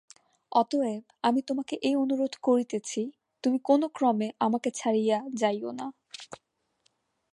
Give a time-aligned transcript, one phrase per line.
[0.51, 3.01] অতএব আমি তোমাকে এই অনুরোধ করিতেছি
[3.43, 5.87] তুমি কোন ক্রমে আমাকে ছাড়িয়া যাইও না।